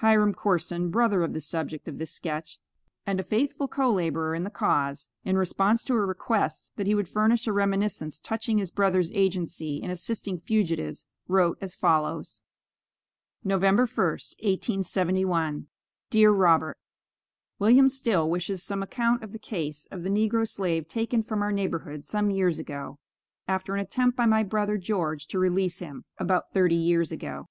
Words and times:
Hiram 0.00 0.34
Corson, 0.34 0.90
brother 0.90 1.22
of 1.24 1.32
the 1.32 1.40
subject 1.40 1.88
of 1.88 1.96
this 1.98 2.10
sketch, 2.10 2.58
and 3.06 3.18
a 3.18 3.22
faithful 3.24 3.66
co 3.66 3.90
laborer 3.90 4.34
in 4.34 4.44
the 4.44 4.50
cause, 4.50 5.08
in 5.24 5.38
response 5.38 5.82
to 5.84 5.94
a 5.94 6.00
request 6.04 6.70
that 6.76 6.86
he 6.86 6.94
would 6.94 7.08
furnish 7.08 7.46
a 7.46 7.52
reminiscence 7.54 8.18
touching 8.18 8.58
his 8.58 8.70
brother's 8.70 9.10
agency 9.12 9.76
in 9.78 9.90
assisting 9.90 10.38
fugitives, 10.38 11.06
wrote 11.28 11.56
as 11.62 11.74
follows: 11.74 12.42
November 13.42 13.86
1st, 13.86 14.34
1871. 14.42 15.68
DEAR 16.10 16.30
ROBERT: 16.30 16.76
Wm. 17.58 17.88
Still 17.88 18.28
wishes 18.28 18.62
some 18.62 18.82
account 18.82 19.24
of 19.24 19.32
the 19.32 19.38
case 19.38 19.86
of 19.90 20.02
the 20.02 20.10
negro 20.10 20.46
slave 20.46 20.88
taken 20.88 21.22
from 21.22 21.40
our 21.40 21.52
neighborhood 21.52 22.04
some 22.04 22.30
years 22.30 22.58
ago, 22.58 22.98
after 23.48 23.74
an 23.76 23.80
attempt 23.80 24.14
by 24.14 24.26
my 24.26 24.42
brother 24.42 24.76
George 24.76 25.26
to 25.28 25.38
release 25.38 25.78
him. 25.78 26.04
(About 26.18 26.52
thirty 26.52 26.76
years 26.76 27.10
ago.) 27.10 27.48